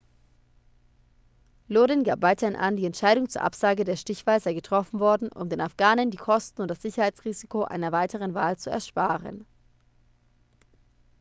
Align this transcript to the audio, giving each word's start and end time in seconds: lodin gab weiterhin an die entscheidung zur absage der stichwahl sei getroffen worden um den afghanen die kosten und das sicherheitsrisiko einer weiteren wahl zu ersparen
lodin 1.67 2.03
gab 2.03 2.23
weiterhin 2.23 2.55
an 2.55 2.75
die 2.75 2.87
entscheidung 2.87 3.29
zur 3.29 3.43
absage 3.43 3.83
der 3.83 3.95
stichwahl 3.97 4.39
sei 4.39 4.55
getroffen 4.55 4.99
worden 4.99 5.31
um 5.31 5.47
den 5.47 5.61
afghanen 5.61 6.09
die 6.09 6.17
kosten 6.17 6.63
und 6.63 6.69
das 6.71 6.81
sicherheitsrisiko 6.81 7.65
einer 7.65 7.91
weiteren 7.91 8.33
wahl 8.33 8.57
zu 8.57 8.71
ersparen 8.71 9.45